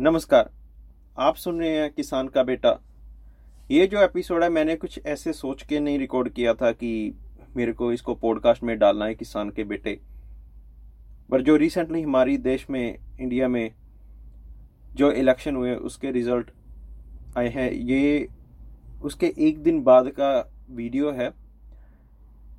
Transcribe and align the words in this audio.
नमस्कार, 0.00 0.50
आप 1.18 1.34
सुन 1.34 1.60
रहे 1.60 1.70
हैं 1.70 1.90
किसान 1.92 2.28
का 2.28 2.42
बेटा। 2.42 2.80
ये 3.70 3.86
जो 3.86 4.02
एपिसोड 4.02 4.42
है, 4.42 4.48
मैंने 4.48 4.76
कुछ 4.76 5.00
ऐसे 5.06 5.32
सोच 5.32 5.62
के 5.62 5.80
नहीं 5.80 5.98
रिकॉर्ड 5.98 6.28
किया 6.28 6.54
था 6.54 6.72
कि 6.72 7.14
मेरे 7.56 7.72
को 7.72 7.92
इसको 7.92 8.14
पॉडकास्ट 8.14 8.62
में 8.62 8.78
डालना 8.78 9.04
है 9.04 9.14
किसान 9.14 9.50
के 9.50 9.64
बेटे। 9.64 10.00
पर 11.30 11.42
जो 11.42 11.56
रिसेंटली 11.56 12.02
हमारी 12.02 12.36
देश 12.38 12.66
में 12.70 12.98
इंडिया 13.20 13.48
में 13.48 13.74
जो 14.94 15.12
इलेक्शन 15.12 15.56
हुए, 15.56 15.74
उसके 15.74 16.10
रिज़ल्ट 16.10 16.50
आए 17.38 17.48
हैं। 17.48 17.70
ये 17.70 18.28
उसके 19.02 19.34
एक 19.38 19.62
दिन 19.62 19.82
बाद 19.82 20.08
का 20.08 20.52
वीडियो 20.70 21.12
है। 21.12 21.32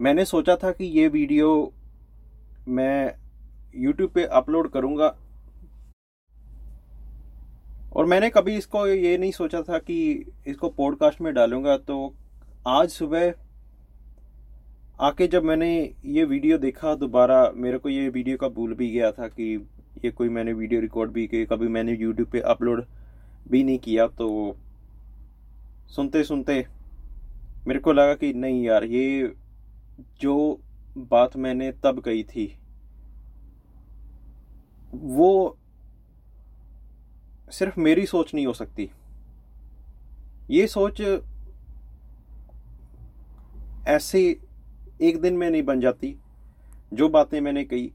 मैंने 0.02 0.26
सोचा 0.26 0.56
था 0.56 0.72
कि 0.72 0.86
ये 0.86 1.08
वीडियो 1.08 1.74
मैं 2.68 3.16
यूट्यूब 3.76 4.12
पे 4.12 4.24
अपलोड 4.24 4.72
करूँगा। 4.72 5.18
और 7.96 8.06
मैंने 8.06 8.30
कभी 8.30 8.56
इसको 8.56 8.88
ये 8.88 9.18
नहीं 9.18 9.32
सोचा 9.32 9.62
था 9.62 9.78
कि 9.78 10.26
इसको 10.48 10.70
पॉडकास्ट 10.70 11.22
में 11.22 11.34
डालूँगा 11.34 11.78
तो 11.78 12.14
आज 12.68 12.90
सुबह 12.90 13.34
आके 15.00 15.28
जब 15.28 15.44
मैंने 15.44 15.94
ये 16.06 16.24
वीडियो 16.24 16.58
देखा, 16.58 16.96
दोबारा 16.96 17.52
मेरे 17.56 17.78
को 17.78 17.90
ये 17.90 18.10
वीडियो 18.10 18.38
का 18.38 18.48
भूल 18.48 18.74
भी 18.74 18.90
गया 18.90 19.12
था 19.12 19.28
कि 19.28 19.68
ये 20.06 20.12
कोई 20.12 20.30
मैंने 20.30 20.54
वीडियो 20.54 20.82
रिकॉर्ड 20.82 21.12
भी 21.12 21.28
की, 21.28 21.46
कभी 21.46 21.68
मैंने 21.68 21.98
यूट्यूब 22.00 22.30
पे 22.30 22.40
अपलोड 22.40 22.84
भी 23.52 23.64
नहीं 23.64 23.78
किया 23.80 24.08
तो 24.08 24.56
सुनते 25.88 26.24
सुनते 26.24 26.66
मेरे 27.68 27.80
को 27.80 27.94
लगा 27.94 28.14
कि 28.14 28.34
नहीं 28.34 28.64
यार, 28.64 28.84
ये 28.84 29.34
जो 30.22 30.60
बात 30.98 31.38
मैंने 31.38 31.72
तब 31.72 32.00
कही 32.00 32.24
थी, 32.24 32.58
वो 34.94 35.58
सिर्फ़ 37.54 37.80
मेरी 37.80 38.06
सोच 38.06 38.34
नहीं 38.34 38.46
हो 38.48 38.54
सकती। 38.54 38.90
ये 40.50 40.68
सोच 40.68 41.02
ऐसे 43.88 44.20
एक 45.02 45.20
दिन 45.22 45.38
में 45.38 45.50
नहीं 45.50 45.64
बन 45.64 45.80
जाती, 45.80 46.16
जो 46.94 47.10
बातें 47.10 47.40
मैंने 47.42 47.64
कही। 47.64 47.92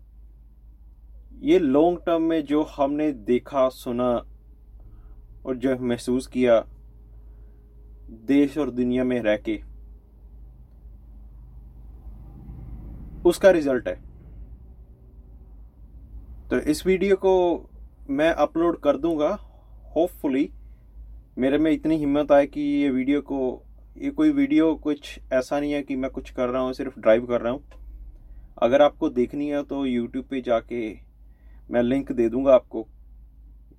ये 1.42 1.58
लॉन्ग 1.58 1.98
टर्म 2.06 2.22
में 2.22 2.44
जो 2.44 2.62
हमने 2.62 3.12
देखा, 3.12 3.68
सुना 3.68 4.10
और 5.46 5.56
जो 5.56 5.77
महसूस 5.78 6.27
किया, 6.27 6.61
देश 8.27 8.58
और 8.58 8.70
दुनिया 8.70 9.05
में 9.05 9.20
रह 9.22 9.36
के, 9.48 9.61
उसका 13.28 13.50
रिज़ल्ट 13.50 13.88
है। 13.88 13.94
तो 16.48 16.58
इस 16.70 16.86
वीडियो 16.86 17.16
को 17.16 17.34
मैं 18.11 18.30
अपलोड 18.33 18.80
कर 18.80 18.96
दूँगा 18.96 19.38
होपफुली 19.97 20.50
मेरे 21.39 21.58
में 21.58 21.70
इतनी 21.70 21.97
हिम्मत 21.97 22.33
आए 22.33 22.47
कि 22.47 22.61
ये 22.61 22.89
वीडियो 22.91 23.20
को, 23.22 23.62
ये 23.97 24.11
कोई 24.11 24.30
वीडियो 24.33 24.75
कुछ 24.77 25.19
ऐसा 25.33 25.61
नहीं 25.61 25.72
है 25.72 25.83
कि 25.83 25.97
मैं 25.97 26.11
कुछ 26.11 26.30
कर 26.30 26.48
रहा 26.48 26.62
हूँ, 26.62 26.72
सिर्फ़ 26.72 26.98
ड्राइव 27.00 27.27
कर 27.27 27.41
रहा 27.41 27.53
हूँ। 27.53 27.62
अगर 28.58 28.83
आपको 28.83 29.08
देखनी 29.11 29.48
है 29.48 29.62
तो 29.62 29.84
यूट्यूब 29.86 30.25
पे 30.25 30.41
जाके 30.41 30.89
मैं 31.70 31.83
लिंक 31.83 32.12
दे 32.12 32.28
दूँगा 32.28 32.55
आपको। 32.55 32.86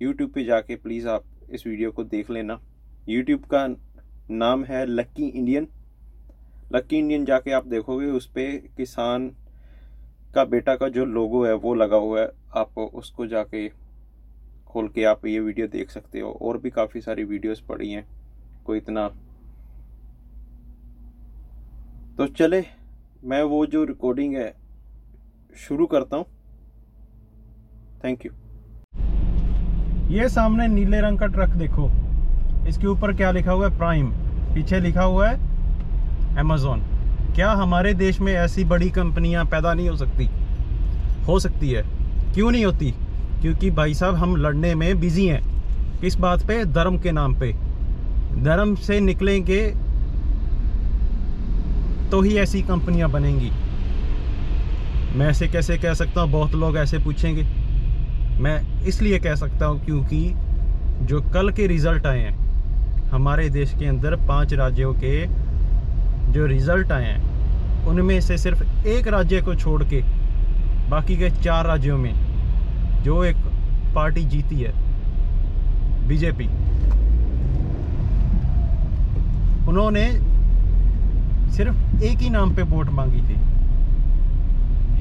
यूट्यूब 0.02 0.30
पे 0.30 0.44
जाके 0.44 0.76
प्लीज़ 0.76 1.08
आप 1.08 1.24
इस 1.50 1.66
वीडियो 1.66 1.90
को 1.92 2.04
देख 2.06 2.30
लेना। 2.30 2.60
यूट्यूब 3.08 3.44
का 3.44 3.66
नाम 4.30 4.64
है 4.64 4.84
लक्की 4.86 5.26
इंडियन 5.26 5.68
लक्की 6.74 6.98
इंडियन 6.98 7.24
जाके 7.24 7.52
आप 7.52 7.66
देखोगे, 7.66 8.06
उस 8.06 8.26
पर 8.28 8.56
किसान 8.76 9.28
का 10.34 10.44
बेटा 10.46 10.74
का 10.76 10.88
जो 10.88 11.04
लोगो 11.04 11.44
है, 11.44 11.54
वो 11.54 11.74
लगा 11.74 11.96
हुआ 11.96 12.20
है। 12.20 12.28
आप 12.56 12.78
उसको 12.78 13.26
जाके 13.26 13.66
खोल 14.72 14.88
के 14.88 15.04
आप 15.04 15.26
ये 15.26 15.40
वीडियो 15.40 15.66
देख 15.68 15.90
सकते 15.90 16.20
हो, 16.20 16.30
और 16.32 16.58
भी 16.58 16.70
काफ़ी 16.70 17.00
सारी 17.00 17.24
वीडियोस 17.24 17.60
पड़ी 17.60 17.90
हैं, 17.90 18.04
कोई 18.64 18.78
इतना। 18.78 19.08
तो 22.18 22.26
चले, 22.28 22.64
मैं 23.24 23.42
वो 23.44 23.64
जो 23.66 23.84
रिकॉर्डिंग 23.84 24.34
है, 24.36 24.52
शुरू 25.58 25.86
करता 25.86 26.16
हूँ। 26.16 26.24
थैंक 28.04 28.26
यू 28.26 28.32
ये 30.10 30.28
सामने 30.28 30.66
नीले 30.68 31.00
रंग 31.00 31.18
का 31.18 31.26
ट्रक 31.26 31.50
देखो। 31.56 31.88
इसके 32.68 32.86
ऊपर 32.86 33.12
क्या 33.16 33.30
लिखा 33.30 33.52
हुआ 33.52 33.68
है? 33.68 33.76
प्राइम 33.78 34.10
पीछे 34.54 34.80
लिखा 34.80 35.02
हुआ 35.02 35.28
है 35.28 36.38
अमेजोन 36.38 36.80
क्या 37.34 37.50
हमारे 37.52 37.92
देश 37.94 38.20
में 38.20 38.32
ऐसी 38.32 38.64
बड़ी 38.64 38.88
कंपनियाँ 38.90 39.44
पैदा 39.44 39.74
नहीं 39.74 39.88
हो 39.88 39.96
सकती? 39.96 40.26
हो 41.26 41.38
सकती 41.40 41.70
है। 41.70 41.82
क्यों 42.34 42.50
नहीं 42.50 42.64
होती? 42.64 42.92
क्योंकि 43.42 43.70
भाई 43.70 43.94
साहब, 43.94 44.14
हम 44.14 44.36
लड़ने 44.36 44.74
में 44.74 45.00
बिज़ी 45.00 45.26
हैं। 45.26 45.42
किस 46.00 46.14
बात 46.14 46.46
पे? 46.46 46.64
धर्म 46.64 46.98
के 46.98 47.12
नाम 47.12 47.34
पे। 47.34 47.52
धर्म 48.42 48.74
से 48.74 49.00
निकलेंगे 49.00 49.60
तो 52.10 52.20
ही 52.20 52.36
ऐसी 52.38 52.62
कंपनियाँ 52.62 53.10
बनेंगी। 53.10 53.50
मैं 55.18 55.28
ऐसे 55.28 55.48
कैसे 55.48 55.78
कह 55.78 55.94
सकता 55.94 56.20
हूँ? 56.20 56.30
बहुत 56.30 56.54
लोग 56.54 56.76
ऐसे 56.76 56.98
पूछेंगे। 56.98 57.42
मैं 58.40 58.82
इसलिए 58.82 59.18
कह 59.18 59.34
सकता 59.34 59.66
हूँ 59.66 59.84
क्योंकि 59.84 60.34
जो 61.02 61.20
कल 61.20 61.50
के 61.50 61.66
रिज़ल्ट 61.66 62.06
आए 62.06 62.18
हैं, 62.18 62.38
हमारे 63.10 63.48
देश 63.48 63.74
के 63.78 63.86
अंदर 63.86 64.16
पाँच 64.16 64.54
राज्यों 64.54 64.92
के 64.94 65.26
जो 66.32 66.46
रिज़ल्ट 66.46 66.92
आए 66.92 67.04
हैं, 67.04 67.86
उनमें 67.86 68.20
से 68.20 68.38
सिर्फ़ 68.38 68.86
एक 68.86 69.08
राज्य 69.08 69.40
को 69.42 69.54
छोड़ 69.54 69.82
के 69.84 70.02
बाकी 70.90 71.16
के 71.16 71.30
चार 71.30 71.66
राज्यों 71.66 71.98
में 71.98 72.29
जो 73.02 73.22
एक 73.24 73.36
पार्टी 73.94 74.24
जीती 74.24 74.56
है 74.58 74.72
बीजेपी। 76.08 76.46
उन्होंने 79.68 80.04
सिर्फ़ 81.52 82.02
एक 82.04 82.18
ही 82.18 82.30
नाम 82.30 82.54
पे 82.56 82.62
वोट 82.70 82.90
मांगी 82.90 83.22
थी 83.22 83.36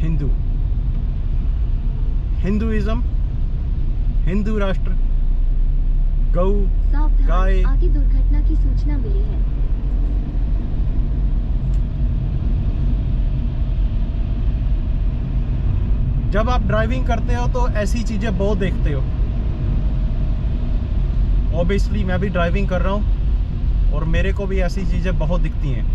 हिंदू। 0.02 0.28
हिंदुइज्म 2.40 3.02
हिंदू 4.26 4.58
राष्ट्र 4.58 4.92
गौ 6.36 6.52
गाय। 7.28 7.62
दुर्घटना 7.90 8.40
की 8.42 8.56
सूचना 8.56 8.98
मिली 8.98 9.20
है। 9.20 9.38
जब 16.32 16.50
आप 16.50 16.64
ड्राइविंग 16.64 17.06
करते 17.06 17.36
हो 17.36 17.48
तो 17.54 17.68
ऐसी 17.78 18.04
चीज़ें 18.04 18.38
बहुत 18.38 18.58
देखते 18.58 18.92
हो। 18.92 19.00
ऑब्वियसली 21.60 22.04
मैं 22.04 22.20
भी 22.20 22.30
ड्राइविंग 22.30 22.68
कर 22.70 22.82
रहा 22.82 22.94
हूँ 22.94 23.94
और 23.94 24.04
मेरे 24.08 24.34
को 24.34 24.46
भी 24.48 24.60
ऐसी 24.62 24.86
चीज़ें 24.88 25.18
बहुत 25.20 25.42
दिखती 25.42 25.70
हैं। 25.70 25.86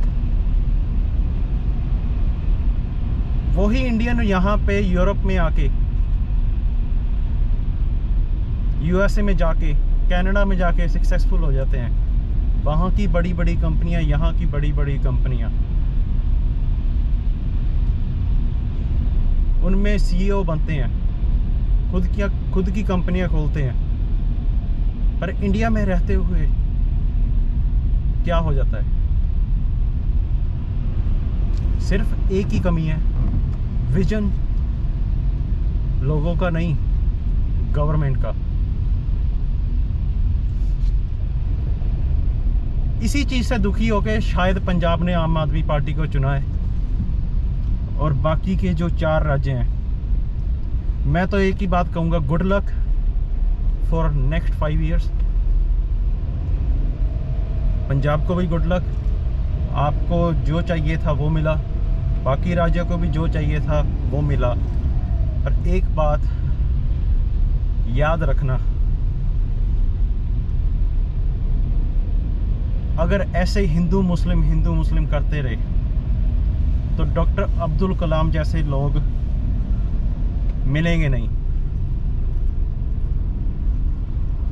वही 3.56 3.80
इंडियन 3.80 4.20
यहाँ 4.22 4.56
पे 4.66 4.80
यूरोप 4.80 5.16
में 5.26 5.36
आके 5.38 5.68
यूएसए 8.86 9.22
में 9.22 9.36
जाके 9.36 9.72
कनाडा 10.08 10.44
में 10.44 10.56
जाके 10.56 10.88
सक्सेसफुल 10.88 11.40
हो 11.40 11.52
जाते 11.52 11.78
हैं। 11.78 12.62
वहाँ 12.64 12.90
की 12.96 13.06
बड़ी 13.08 13.32
बड़ी 13.34 13.54
कंपनियाँ 13.56 14.00
यहाँ 14.02 14.32
की 14.38 14.46
बड़ी 14.48 14.72
बड़ी 14.72 14.98
कंपनियाँ 15.00 15.50
उनमें 19.64 19.98
सीईओ 19.98 20.42
e 20.42 20.46
बनते 20.46 20.72
हैं। 20.72 21.92
खुद 21.92 22.06
की 22.06 22.50
खुद 22.52 22.70
की 22.70 22.82
कंपनियाँ 22.82 23.28
खोलते 23.28 23.62
हैं। 23.62 23.74
पर 25.20 25.30
इंडिया 25.30 25.70
में 25.70 25.84
रहते 25.84 26.14
हुए 26.14 26.46
क्या 28.24 28.36
हो 28.36 28.54
जाता 28.54 28.82
है? 28.82 28.92
सिर्फ़ 31.80 32.32
एक 32.32 32.46
ही 32.46 32.60
कमी 32.60 32.84
है। 32.84 32.96
विजन 33.94 34.30
लोगों 36.02 36.34
का 36.36 36.50
नहीं 36.50 36.74
गवर्नमेंट 37.74 38.16
का। 38.16 38.34
इसी 43.04 43.24
चीज़ 43.24 43.46
से 43.46 43.58
दुखी 43.58 43.88
होकर 43.88 44.20
शायद 44.20 44.58
पंजाब 44.58 45.02
ने 45.04 45.12
आम 45.12 45.38
आदमी 45.38 45.62
पार्टी 45.62 45.92
को 45.92 46.06
चुना 46.06 46.32
है। 46.32 46.63
और 47.98 48.12
बाकी 48.22 48.56
के 48.56 48.72
जो 48.74 48.88
चार 48.90 49.24
राज्य 49.24 49.52
हैं। 49.52 49.68
मैं 51.06 51.26
तो 51.28 51.38
एक 51.38 51.56
ही 51.56 51.66
बात 51.66 51.92
कहूँगा 51.94 52.18
good 52.28 52.42
luck 52.42 52.70
for 53.90 54.10
next 54.10 54.54
five 54.54 54.82
years 54.82 55.08
Punjab 57.88 58.26
को 58.26 58.34
भी 58.34 58.46
गुड 58.46 58.64
लक 58.64 58.84
आपको 59.76 60.32
जो 60.44 60.62
चाहिए 60.62 60.96
था 60.96 61.12
वो 61.12 61.28
मिला। 61.28 61.54
बाकी 62.24 62.54
राज्यों 62.54 62.86
को 62.86 62.96
भी 62.96 63.08
जो 63.08 63.26
चाहिए 63.28 63.60
था 63.60 63.80
वो 64.10 64.20
मिला। 64.20 64.54
पर 65.44 65.68
एक 65.68 65.94
बात 65.96 66.20
याद 67.90 68.22
रखना, 68.22 68.54
अगर 72.98 73.26
ऐसे 73.36 73.60
हिंदू, 73.66 74.00
मुस्लिम 74.02 74.42
हिंदू, 74.42 74.72
मुस्लिम 74.74 75.06
करते 75.06 75.40
रहे 75.40 75.56
तो 76.96 77.04
डॉक्टर 77.14 77.42
अब्दुल 77.62 77.94
कलाम 77.96 78.30
जैसे 78.30 78.62
लोग 78.64 78.96
मिलेंगे 80.66 81.08
नहीं। 81.08 81.28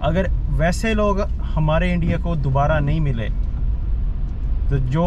अगर 0.03 0.31
वैसे 0.59 0.93
लोग 0.94 1.21
हमारे 1.55 1.93
इंडिया 1.93 2.19
को 2.19 2.35
दोबारा 2.39 2.79
नहीं 2.81 3.00
मिले 3.00 3.29
तो 4.71 4.79
जो 4.89 5.06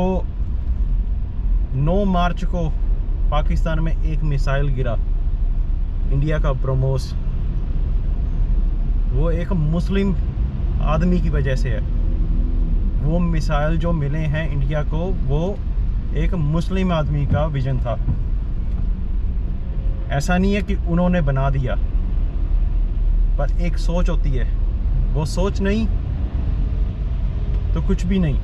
9 1.77 2.03
मार्च 2.07 2.43
को 2.45 2.67
पाकिस्तान 3.31 3.79
में 3.79 3.91
एक 3.93 4.23
मिसाइल 4.23 4.67
गिरा, 4.69 4.95
इंडिया 6.13 6.39
का 6.39 6.51
ब्रह्मोस 6.55 7.13
वो 9.13 9.29
एक 9.33 9.51
मुस्लिम 9.53 10.15
आदमी 10.85 11.19
की 11.21 11.29
वजह 11.29 11.55
से 11.55 11.69
है। 11.69 11.79
वो 13.03 13.19
मिसाइल 13.21 13.77
जो 13.77 13.91
मिले 13.93 14.19
हैं 14.19 14.49
इंडिया 14.51 14.81
को, 14.83 14.97
वो 15.27 15.55
एक 16.25 16.33
मुस्लिम 16.33 16.91
आदमी 16.91 17.25
का 17.25 17.45
विजन 17.45 17.79
था। 17.79 17.93
ऐसा 20.11 20.37
नहीं 20.37 20.53
है 20.53 20.61
कि 20.61 20.75
उन्होंने 20.75 21.21
बना 21.21 21.49
दिया, 21.49 21.75
पर 23.37 23.51
एक 23.61 23.77
सोच 23.77 24.09
होती 24.09 24.31
है। 24.31 24.45
वो 25.13 25.25
सोच 25.25 25.61
नहीं 25.61 25.85
तो 27.73 27.81
कुछ 27.81 28.05
भी 28.05 28.19
नहीं। 28.19 28.39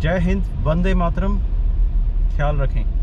जय 0.00 0.18
हिंद, 0.20 0.44
वंदे 0.62 0.94
मातरम, 0.94 1.38
ख्याल 2.28 2.56
रखें। 2.56 2.97